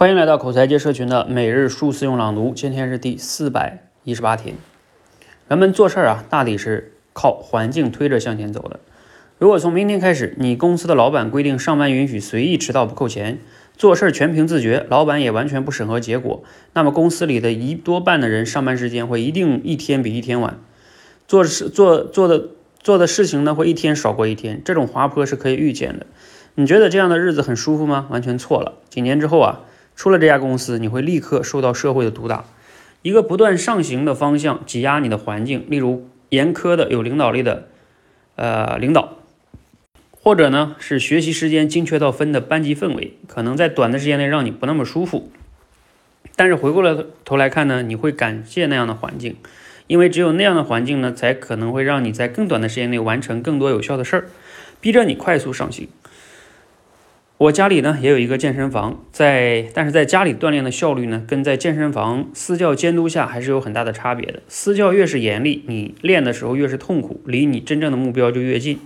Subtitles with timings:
[0.00, 4.54] 欢迎来到口才界社群的每日数字用朗读，今天是第四百一十八天。
[5.46, 8.80] 人们做事儿啊，大抵是靠环境推着向前走的。
[9.36, 13.40] 如果从明天开始，你公司的老板规定上班允许随意迟到不扣钱，
[13.76, 16.42] 做事儿全凭自觉，老板也完全不审核结果，
[16.72, 20.58] 那么公司里的一多半的人上班时间会一定一天比一天晚，
[21.28, 22.48] 做事做做的
[22.78, 26.06] 做的事情呢会一天少过一天，这种滑坡是可以预见的。
[26.54, 28.06] 你觉得这样的日子很舒服吗？
[28.08, 28.78] 完全错了。
[28.88, 29.60] 几年之后啊。
[30.00, 32.46] 出了这家公司，你会立刻受到社会的毒打。
[33.02, 37.68] 一个不断上行的方向挤压你的环境，例如严苛的有领导力的
[38.34, 39.18] 呃领导，
[40.10, 45.30] 或者呢是学习时间精确到分的班级氛围，可能在短的时间内让你不那么舒服。
[46.34, 49.36] 但是回过来头来看呢，你会感谢那样的环境，
[49.86, 54.24] 因为只有那样的环境呢，才可能会让你在更短的时间内完成更多有效的事儿，
[54.80, 55.88] 逼着你快速上行。
[57.40, 64.42] 我家里呢也有一个健身房，在但是在家里锻炼的效率呢，跟在健身房私教监督下还是有很大的差别的。
[64.46, 68.78] 私教越是严厉，你练的时候越是痛苦，离你真正的目标就越近。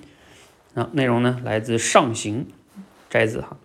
[0.75, 2.47] 啊，内容呢来自上行
[3.11, 3.56] 摘自哈。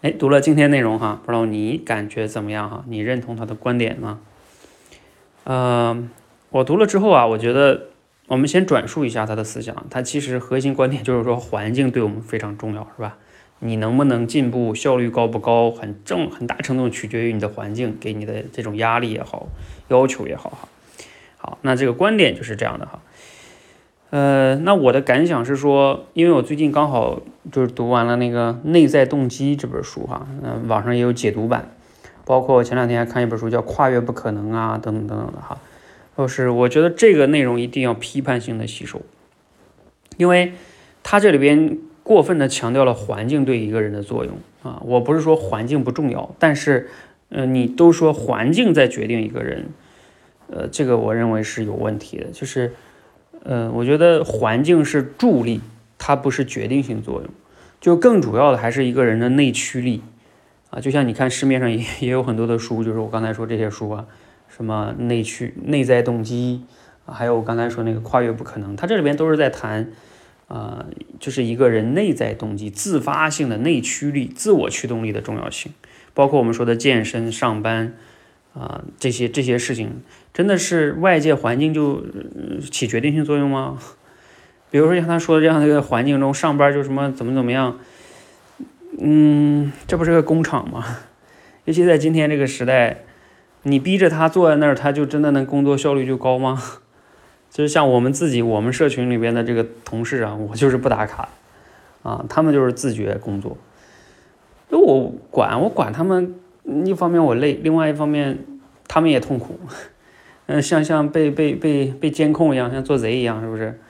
[0.00, 2.82] 哎，读了今天内容哈，不知道你感觉怎么样哈？
[2.88, 4.20] 你认同他的观点吗？
[5.44, 6.08] 呃，
[6.48, 7.88] 我读了之后啊，我觉得
[8.28, 9.76] 我们先转述一下他的思想。
[9.90, 13.18] 他其实核心观点就是说，环境对我们非常重要，是吧？
[13.62, 19.48] 你能不能进步，效率高不高，很正很大程度取决于你的环境给你的这种压力也好，
[19.88, 20.68] 要求也好哈。
[21.36, 23.02] 好，那这个观点就是这样的哈。
[24.08, 27.20] 呃，那我的感想是说，因为我最近刚好
[27.52, 31.70] 就是读完了那个《内在动机》这本书哈，嗯，网上也有解读版，
[32.24, 35.60] 包括前两天还看一本书叫《跨越不可能》啊，等等等等的哈。
[36.16, 39.02] 就是我觉得这个内容一定要批判性的吸收，
[40.16, 40.54] 因为
[41.02, 41.78] 它这里边。
[42.10, 44.82] 过分的强调了环境对一个人的作用啊！
[44.84, 46.88] 我不是说环境不重要，但是，
[47.28, 49.68] 呃，你都说环境在决定一个人，
[50.48, 52.26] 呃，这个我认为是有问题的。
[52.32, 52.72] 就是，
[53.44, 55.60] 呃，我觉得环境是助力，
[55.98, 57.30] 它不是决定性作用。
[57.80, 60.02] 就更主要的还是一个人的内驱力
[60.70, 60.80] 啊！
[60.80, 64.04] 就像你看市面上也 也有很多的书，就是我刚才说这些书啊，
[64.48, 66.64] 什么内驱、内在动机，
[67.06, 69.92] 还有我刚才说那个跨越不可能，它这里边都是在谈。
[70.50, 70.84] 啊，
[71.20, 75.72] 就是一个人内在动机、自发性的内驱力、自我驱动力的重要性，
[76.12, 77.94] 包括我们说的健身、上班
[78.52, 80.02] 啊，这些这些事情，
[80.34, 82.04] 真的是外界环境就
[82.68, 83.78] 起决定性作用吗？
[84.72, 87.78] 比如说像他说的这样的一个环境中，上班就什么怎么怎么样，
[88.98, 90.84] 嗯，这不是个工厂吗？
[91.64, 93.04] 尤其在今天这个时代，
[93.62, 96.60] 你逼着他坐在那儿，他就真的能工作效率就高吗？
[97.50, 101.28] 就是像我们自己，我们社群里边的这个同事啊，我就是不打卡，
[102.02, 103.58] 啊，他们就是自觉工作。
[104.68, 106.36] 那我管我管他们，
[106.84, 108.38] 一方面我累，另外一方面
[108.86, 109.58] 他们也痛苦。
[110.46, 113.80] 嗯，像像被被被被监控一样，像做贼一样，是不是？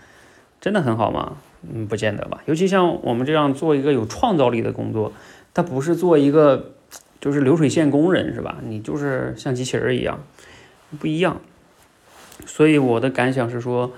[0.61, 1.37] 真的很好吗？
[1.71, 2.43] 嗯，不见得吧。
[2.47, 5.13] 尤其像我们这样做一个有创造力的工作，
[5.53, 6.73] 他不是做一个
[7.21, 8.57] 就是流水线工人，是吧？
[8.63, 10.21] 你就是像机器人一样，
[10.99, 11.41] 不一样。
[12.47, 13.93] 所以我的感想是说，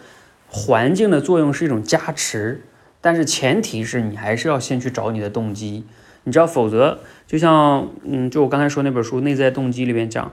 [0.48, 2.62] 环境的作用是一种加持，
[3.00, 5.84] 但是前提是你还是要先去找你的动机，
[6.24, 10.32] 你知道，否则就像，嗯，就我刚才说那本书《内在动机》里面讲，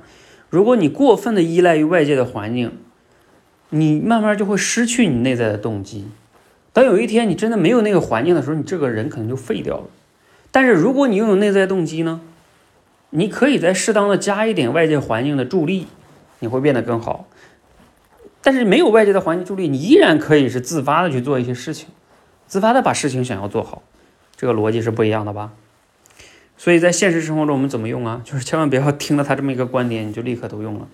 [0.49, 2.77] 如果你过分的依赖于外界的环境，
[3.69, 6.07] 你慢慢就会失去你内在的动机。
[6.73, 9.83] 等有一天你真的没有那个环境的时候，你这个人可能就废掉了。
[10.51, 12.21] 但是如果你拥有内在动机呢，
[13.11, 15.87] 你可以在适当的加一点外界环境的助力，
[16.39, 17.27] 你会变得更好。
[18.49, 21.89] 但是没有外界的环境助力，你依然可以是自发的去做一些事情，
[22.47, 23.83] 自发的把事情想要做好，
[24.35, 25.51] 这个逻辑是不一样的吧？
[26.57, 28.23] 所以在现实生活中我们怎么用啊？
[28.25, 30.88] 就是千万不要听了他这么一个观点你就立刻都用了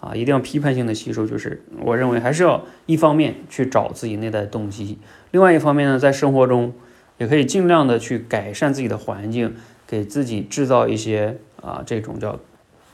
[0.00, 0.14] 啊！
[0.14, 1.26] 一定要批判性的吸收。
[1.26, 4.96] 就是我认为还是要一方面去找自己内在动机，
[5.32, 6.72] 另外一方面呢，在生活中
[7.18, 9.54] 也可以尽量的去改善自己的环境，
[9.86, 12.40] 给自己制造一些啊这种叫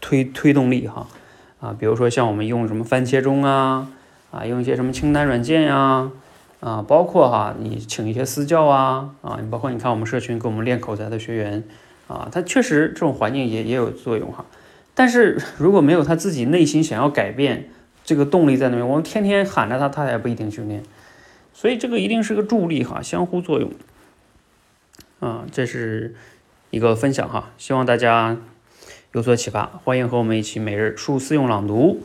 [0.01, 1.07] 推推动力哈。
[1.63, 3.89] 啊，比如说像我们用什么番茄钟啊，
[4.33, 6.11] 啊，用一些什么清单软件呀，
[6.59, 11.63] 啊，包括哈，你请一些私教啊，啊，你包括你看我们社群给我们练口才的学员，
[12.09, 14.45] 啊，他确实这种环境也也有作用哈。
[14.93, 17.71] 但是如果没有他自己内心想要改变
[18.05, 20.83] 这个动力在那边，我们天天喊着他，他也不一定训练。
[21.55, 23.71] 所以这个一定是个助力哈，相互作用。
[25.21, 26.17] 啊，这是
[26.71, 28.37] 一个分享哈，希望大家。
[29.13, 32.03] 有所启发，欢迎和我们一起每日数四用朗读，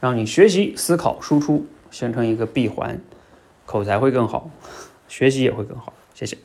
[0.00, 2.98] 让你学习、思考、输出形成一个闭环，
[3.66, 4.50] 口才会更好，
[5.06, 5.92] 学习也会更好。
[6.14, 6.38] 谢谢。